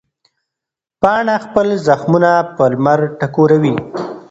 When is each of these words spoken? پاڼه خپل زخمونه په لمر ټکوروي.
پاڼه 1.01 1.35
خپل 1.45 1.67
زخمونه 1.87 2.31
په 2.55 2.63
لمر 2.71 2.99
ټکوروي. 3.19 3.75